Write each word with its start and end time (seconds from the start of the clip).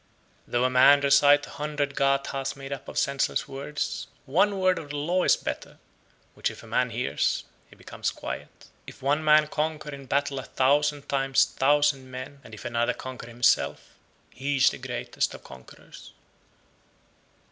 102. 0.45 0.51
Though 0.51 0.63
a 0.65 0.69
man 0.71 0.99
recite 1.01 1.45
a 1.45 1.49
hundred 1.51 1.95
Gathas 1.95 2.55
made 2.55 2.73
up 2.73 2.87
of 2.87 2.97
senseless 2.97 3.47
words, 3.47 4.07
one 4.25 4.57
word 4.59 4.79
of 4.79 4.89
the 4.89 4.95
law 4.95 5.21
is 5.23 5.35
better, 5.37 5.77
which 6.33 6.49
if 6.49 6.63
a 6.63 6.65
man 6.65 6.89
hears, 6.89 7.43
he 7.69 7.75
becomes 7.75 8.09
quiet. 8.09 8.49
103. 8.81 8.81
If 8.87 9.01
one 9.03 9.23
man 9.23 9.45
conquer 9.45 9.91
in 9.91 10.07
battle 10.07 10.39
a 10.39 10.45
thousand 10.45 11.07
times 11.07 11.45
thousand 11.45 12.09
men, 12.09 12.41
and 12.43 12.55
if 12.55 12.65
another 12.65 12.95
conquer 12.95 13.27
himself, 13.27 13.93
he 14.31 14.55
is 14.57 14.71
the 14.71 14.79
greatest 14.79 15.35
of 15.35 15.43
conquerors. 15.43 16.13